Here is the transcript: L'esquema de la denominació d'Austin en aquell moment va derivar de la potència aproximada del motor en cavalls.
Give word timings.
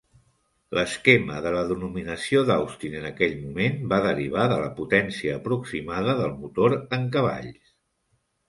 L'esquema 0.75 1.35
de 1.45 1.49
la 1.55 1.59
denominació 1.71 2.41
d'Austin 2.47 2.95
en 3.01 3.05
aquell 3.09 3.35
moment 3.43 3.77
va 3.93 4.01
derivar 4.07 4.49
de 4.53 4.57
la 4.65 4.73
potència 4.81 5.37
aproximada 5.41 6.17
del 6.23 6.35
motor 6.43 6.79
en 6.99 7.09
cavalls. 7.19 7.75